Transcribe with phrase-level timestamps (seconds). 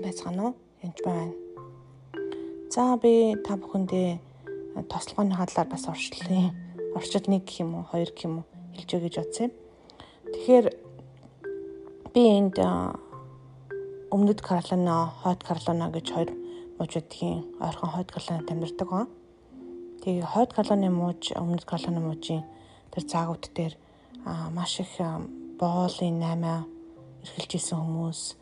[0.00, 0.54] Сайн байцгаана уу?
[0.82, 1.34] Янж байна.
[2.72, 4.16] За би та бүхэндээ
[4.88, 6.56] тослогооны хадлаар бас орчлын
[6.96, 9.52] орчод нэг гэх юм уу, хоёр гэх юм уу хэлж өгье гэж бодсон юм.
[10.32, 10.66] Тэгэхээр
[12.16, 12.56] би энд
[14.08, 16.30] өмнөд Каролина, Хойд Каролина гэж хоёр
[16.80, 19.04] мужуудын ойрхон Хойд Каролинад амьдардаг ба.
[20.00, 22.48] Тэгээ Хойд Каролины мууж, өмнөд Каролина мужийн
[22.88, 23.76] тэр цаагууд дээр
[24.56, 24.96] маш их
[25.60, 26.64] боолын 8
[27.20, 28.39] эрхэлж исэн хүмүүс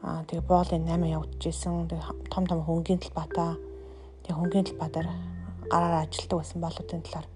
[0.00, 1.88] Аа тэгээ боолын 8 явагдажсэн.
[1.92, 3.60] Тэгээ том том хөнгөний талбайтаа
[4.24, 5.08] тэгээ хөнгөний талбайтаар
[5.68, 7.28] гараараа ажилтдаг байсан болуудын талаар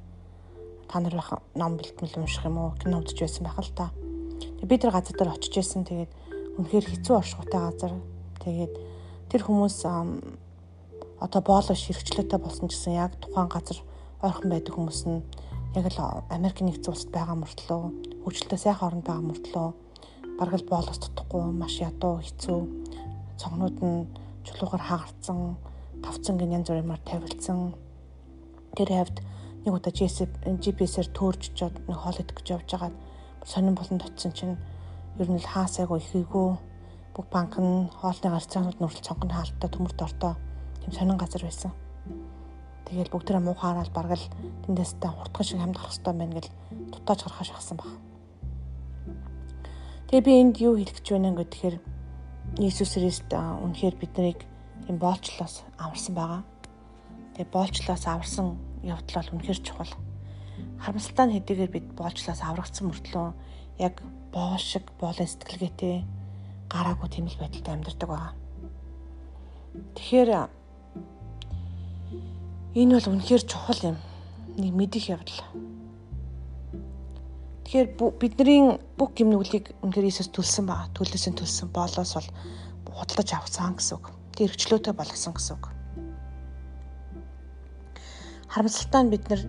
[0.88, 3.92] та нар байх ном бэлтгэл унших юм уу кино үзэж байсан байх л та.
[4.64, 5.84] Тэгээ бид нар газар дээр очиж байсан.
[5.84, 6.12] Тэгээд
[6.56, 7.92] үнэхээр хэцүү оршихуйтай газар.
[8.40, 8.74] Тэгээд
[9.28, 9.78] тэр хүмүүс
[11.20, 13.78] одоо боолоо ширхчлээтэй болсон ч гэсэн яг тухайн газар
[14.24, 15.20] ойрхон байдаг хүмүүс нь
[15.76, 16.00] яг л
[16.32, 17.80] Америк нэгдсэн улсад байгаа мөртлөө
[18.24, 19.68] хөгжилтэй сайхан оронд байгаа мөртлөө
[20.38, 22.58] бараг л боолоос тутахгүй маш ядуу хэцүү
[23.40, 24.08] цогнууд нь
[24.46, 25.56] чулуугаар хагарцсан
[26.04, 27.58] тавцсан гин янз бүрээр тавилсан
[28.76, 29.16] тэр хавьд
[29.64, 32.92] нэг удаа GPS-ээр төөрж чад нэг хоол идэх гэж явж байгаа
[33.44, 34.56] сонирн болон дотсон чинь
[35.20, 36.48] ер нь л хаасайгүй ихийгүү
[37.14, 40.34] бүх банк нь хоолны гарцаанууд нүрэл цонхны хаалттай төмөр дортоо
[40.82, 41.72] тийм сонин газар байсан.
[42.84, 44.26] Тэгэл бүгдээрээ муухаараа бараг л
[44.66, 46.50] тэндээс та хурдхан шиг хамт гарах хэрэгтэй байна гэл
[46.92, 47.88] дутааж гарахаа шахсан баг.
[50.08, 51.76] Тэгээ би энд юу хэлэх гэж байна гэхээр
[52.60, 54.44] Иесус Христ үнэхээр биднийг
[54.86, 56.42] юм боолчлоос аварсан байгаа.
[57.34, 59.92] Тэгээ боолчлоос аварсан явдал бол үнэхээр чухал.
[60.78, 63.28] Харамсалтай нь хэдийгээр бид боолчлоос аврагдсан мөртлөө
[63.80, 66.04] яг боол шиг боолын сэтгэлгээтэй
[66.68, 68.32] гараагүй тэмэл байдалтай амьдардаг байгаа.
[69.96, 70.30] Тэгэхээр
[72.78, 73.96] энэ бол үнэхээр чухал юм.
[74.54, 75.42] Нэг мэдих явдал.
[77.64, 77.88] Тэгэхээр
[78.20, 82.28] бидний бүх гимнүглийг үнэхээр Иесус төлсөн ба төлөөсөн төлсөн болоос бол
[82.92, 84.12] худалдаж авсан гэсэн үг.
[84.36, 85.64] Тэр эргчлөөтэй болгосон гэсэн үг.
[88.52, 89.42] Харамсалтай нь бид нэр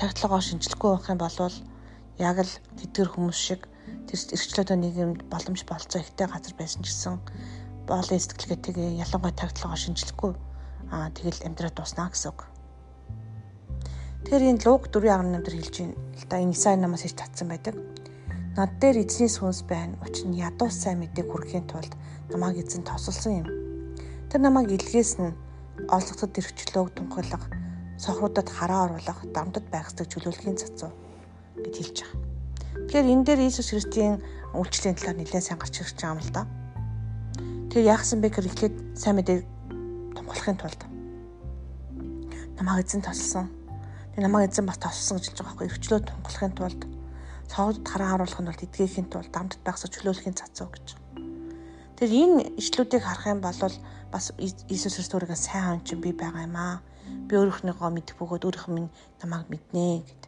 [0.00, 1.36] тагтлагоо шинжлэхгүй байх юм бол
[2.18, 3.68] яг л тэдгэр хүмүүс шиг
[4.10, 7.22] тэр эргчлөөтэй нийгэмд боломж болцоо ихтэй газар байсан ч гэсэн
[7.86, 10.32] боолын сэтгэлгээтэйгээ ялангуяа тагтлагоо шинжлэхгүй
[10.90, 12.51] аа тэгэл амьдраад дуснаа гэсэн үг.
[14.22, 15.96] Тэгэхээр энэ луг 4:18 дээр хэлж байна.
[15.98, 17.74] Л да энэ Исаи намаас ич татсан байдаг.
[18.54, 19.98] Над дээр эзний сүнс байна.
[19.98, 21.92] Учир нь ядуу сайн мэдээг хүргэхийн тулд
[22.30, 23.48] намайг эзэн тосолсон юм.
[24.30, 25.34] Тэр намайг илгээс нь
[25.90, 27.50] олзогдод ирчлөөг тунхаглах,
[27.98, 30.92] сохруудад хараа оруулах, дамдад байгсдаг чөлөөлөхийн цацуу
[31.58, 32.20] гэж хэлж байгаа.
[32.86, 34.22] Тэгэхээр энэ дээр Иесус Христийн
[34.54, 36.42] үйлчлэлийн талаар нэлээд сайн гарч ирж байгаа юм л да.
[37.72, 39.40] Тэр яахсан бэ гэхээр эхлээд сайн мэдээг
[40.14, 40.80] тунхаглахын тулд
[42.56, 43.61] намайг эзэн тосолсон
[44.12, 46.82] Тэгээ намайг эзэн бас тоссон гэж хэлж байгаа байхгүй эрхчлөө тунгалахын тулд
[47.48, 50.86] цоогд хараа харуулахын тулд эдгээхийн тулд дамдд байгсаа чөлөөлөхийн цацуу гэж.
[51.96, 53.56] Тэгэхээр энэ ишлүүдийг харах юм бол
[54.12, 56.84] бас Иесус Христ өөрийгөө сайн хүн чинь би байгаа юм аа.
[57.24, 58.92] Би өөрийнхнийгөө мэдэх бөгөөд өөрийнх минь
[59.24, 60.22] намайг мэднэ гэд.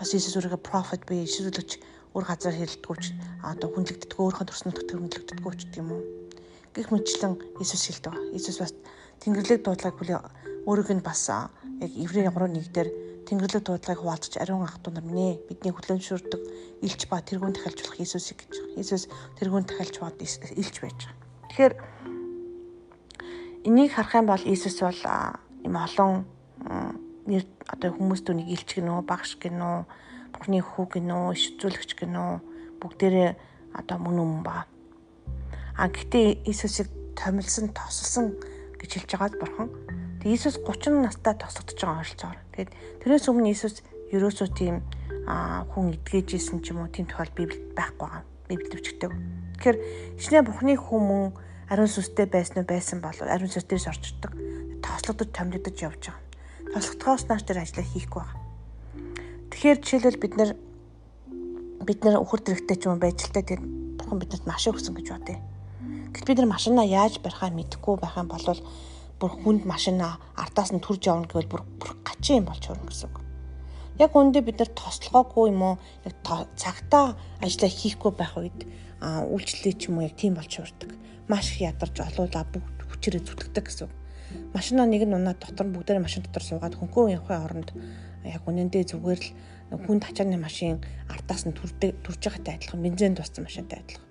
[0.00, 1.70] Бас Иесус өөрийгөө профет би ширүүлэгч
[2.16, 3.12] өөр газар хэлдэггүй ч
[3.44, 6.00] одоо хүндлэгддэггүй өөрийнхөө төрснөд хүндлэгддэггүй ч гэх юм.
[6.72, 8.14] Гэх мэтчлэн Иесус хэлдэг.
[8.32, 8.72] Иесус бас
[9.20, 10.20] Тэнгэрлэг дуудлагыг бүлээ
[10.68, 12.88] өөрөг нь бас яг еврей 3:1 дээр
[13.24, 16.42] Тэнгэрлэг дуудлагыг хуваалцаж ариун ах トゥ нар минь ээ бидний хүлэмжшүрдэг
[16.84, 18.52] илч ба тэргүүн дахиалжуулах Иесусыг гэж.
[18.76, 19.08] Иесус
[19.40, 21.16] тэргүүн дахиалж бод илч байж байгаа.
[21.48, 21.74] Тэгэхээр
[23.64, 25.00] энийг харах юм бол Иесус бол
[25.64, 26.28] юм олон
[27.72, 29.88] одоо хүмүүст үнийг илч гинөө багш гинөө
[30.36, 32.30] Бурхны хүү гинөө иш үзүүлэгч гинөө
[32.80, 33.30] бүгдээрээ
[33.72, 34.68] одоо мөн юм ба.
[35.80, 38.36] А гэтээ Иесусыг томилсон тосолсон
[38.76, 39.68] гэж хэлж байгаад бурхан.
[40.24, 42.40] Тэг Иесус 30 настай тосгодож байгаа ойролцоогоор.
[42.56, 42.70] Тэгээд
[43.04, 44.80] тэрээс өмнө Иесус ерөөсөө тийм
[45.28, 48.24] хүн эдгэжсэн ч юм уу тийм тохиол Библиэд байхгүй байгаа.
[48.48, 49.12] Библиэд өчгдөг.
[49.12, 49.78] Тэгэхээр
[50.16, 51.36] хичнээн Бурхны хүмүүн
[51.68, 54.32] ариун сүнстэй байсан уу байсан бол ариун сүнсдээс орчдөг.
[54.80, 56.24] Тослогдож томлогдож явж байгаа.
[56.72, 58.40] Тослогдохоос нааш тэр ажлаа хийхгүй байгаа.
[59.52, 60.50] Тэгэхээр жишээлбэл бид нар
[61.84, 65.08] бид нар өхөр дэрэгтэй ч юм байж л та тэр бурхан бидэнд маш өгсөн гэж
[65.12, 65.36] бодъё.
[66.16, 68.40] Гэтэл бид нар машинаа яаж барихаа мэдэхгүй байх юм бол
[69.20, 71.62] бүр хүнд машинаа артаас нь төрж явна гэвэл бүр
[72.02, 73.24] гачин юм болж хөрнө гэсэн үг.
[73.98, 75.74] Яг үүндээ бид нар тослогоогүй юм уу?
[76.02, 76.14] Яг
[76.58, 78.58] цагтаа ажиллаа хийхгүй байх үед
[79.04, 80.90] үйлчлэлээ ч юм уу яг тийм болж хурдаг.
[81.30, 83.94] Маш их ядарч олуулаа бүгд хүчээрээ зүтгэдэг гэсэн үг.
[84.50, 87.70] Машинаа нэг нь унаад дотор нь бүгдээ машин дотор суугаад хөнгөө явахын оронд
[88.26, 89.30] яг үнэндээ зүгээр л
[89.86, 94.10] хүн тачааны машин артаас нь төрдөг төрж байгаатай адилхан бензин дууссан машинтай адилхан.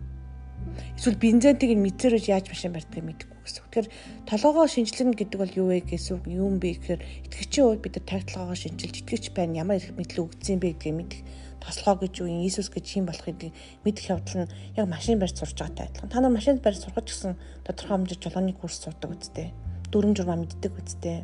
[0.95, 3.32] Эсвэл бензинтийг нь мэдсэрэж яаж машин барьдгийг мэдэхгүй.
[3.43, 3.63] Гэсэн.
[3.67, 3.87] Тэгэхээр
[4.25, 8.07] толгоогоо шинжилнэ гэдэг бол юу вэ гэсэн үг юм бэ гэхээр итгэгчийн хувьд бид нар
[8.09, 11.21] тархилгоогоо шинжилж итгэгч байна ямар их мэдлэг өгсөн бэ гэдгийг мэдэх
[11.63, 13.51] тослогоо гэж юу Иесус гэж юм болохыг
[13.87, 16.11] мэдэх явдал нь яг машин барьж сурч байгаатай адилхан.
[16.11, 19.55] Та нар машин барьж сурах гэсэн тодорхой хэмжээ жолооны курс суудаг үстэй.
[19.91, 21.23] Дүрм журмаа мэддэг үстэй.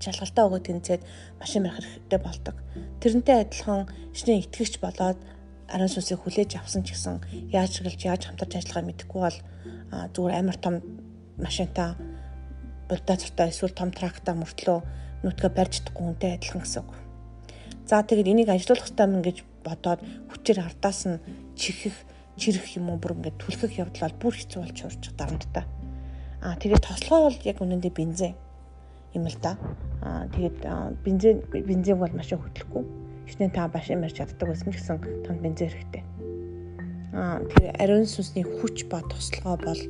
[0.00, 1.02] Шалгалтаа өгөө тэнцээд
[1.36, 2.56] машин барих хэрэгтэй болдог.
[3.04, 3.86] Тэрнтэй адилхан
[4.16, 5.20] шинэ итгэгч болоод
[5.68, 7.20] ариун сүнсийг хүлээж авсан ч гэсэн
[7.52, 9.38] яаж гэлж яаж хамтарч ажиллахаа мэдэхгүй бол
[10.12, 10.74] зүгээр амар том
[11.38, 11.96] машинтаа
[12.88, 14.78] бульдозертой эсвэл том трактаа мөртлөө
[15.24, 16.90] нүтгэ барьж чадахгүй хүнтэй адилхан гэсэн үг.
[17.86, 20.00] За тэгээд энийг ажилуулах хэрэгтэй мэн гэж бодоод
[20.32, 21.22] хүчээр ардаас нь
[21.56, 21.96] чихэх,
[22.36, 25.64] чирэх юм уу бүр ингээд түлхэх явдал бол бүр хэцүү болж урж дарамттай.
[26.42, 28.34] Аа тэгээд тослогоо бол яг үнэндээ бензин
[29.14, 29.56] юм л да.
[30.02, 30.58] Аа тэгээд
[31.06, 32.84] бензин бензин бол машин хөдлөхгүй
[33.32, 36.02] Эхнээ та машин марч чаддаг байсан ч гэсэн танд бензин хэрэгтэй.
[37.14, 39.80] Аа тэр ариун сүнсний хүч ба туслахаа бол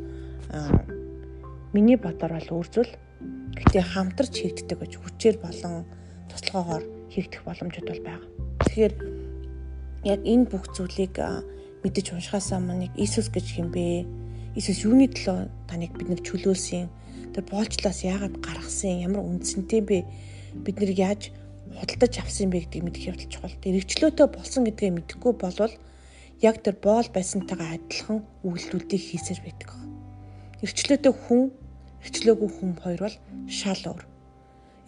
[1.72, 2.92] миний бодоор бол үрзүүл
[3.56, 5.88] гэтээ хамтарч хийгддэг гэж хүчээр болон
[6.28, 8.28] туслахаагаар хийгдэх боломжууд бол байгаа.
[8.60, 8.94] Тэгэхээр
[10.12, 11.16] яг энэ бүх зүйлийг
[11.84, 14.04] мэдэж уншихаасаа маныг Иесус гэж хэмбэ?
[14.56, 16.88] Иесус юуны төлөө таныг биднийг чөлөөлсөн?
[17.32, 19.00] Тэр боолчлаас яагаад гаргасан?
[19.08, 19.98] Ямар үндсэнтэй бэ?
[20.64, 21.32] Бид нэр яаж
[21.72, 23.56] худалдаж авсан бэ гэдгийг мэдэх явдал чухал.
[23.64, 25.74] Дэрэгчлөөтэй болсон гэдгээ мэдэхгүй болвол
[26.44, 29.70] яг тэр боол байсантайгаа адилхан үйлдэлүүдийг хийсээр байдаг.
[30.62, 31.50] Ирчлөөтэй хүн,
[32.06, 33.16] ирчлөөгүй хүн хоёр бол
[33.46, 34.04] шал өөр.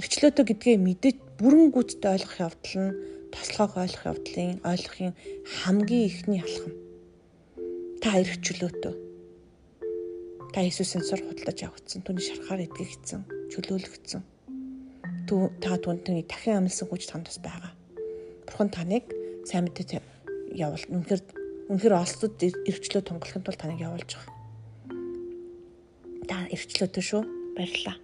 [0.02, 2.96] Ирчлөөтэй гэдгээ мэдэж бүрэн гүйцэд ойлгох явдал нь
[3.34, 5.14] тослогоог ойлгох явдлын ойлгохын
[5.62, 6.74] хамгийн ихний алхам.
[8.02, 8.94] Та ирчлөөтэй.
[10.54, 14.22] Та Иесусийн сур худалдаж авагдсан, түүний шарахаар идэгцэн, чөлөөлөгдсөн
[15.26, 17.72] та түнтэй дахин амилсан хүч танд бас байгаа.
[18.46, 19.08] Бурхан таныг
[19.48, 20.02] сайн мэдээ
[20.52, 20.84] явуул.
[20.92, 21.22] Үнэхээр
[21.72, 24.33] үнэхээр олцод эргчлөө тунгалахын тулд таныг явуулж байгаа.
[26.28, 27.22] Та эргчлөөтэй шүү.
[27.56, 28.03] Баярлалаа.